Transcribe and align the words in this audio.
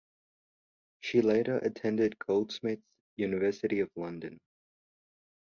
She 1.01 1.21
later 1.21 1.59
attended 1.59 2.17
Goldsmiths, 2.17 2.81
University 3.17 3.81
of 3.81 3.91
London. 3.95 4.39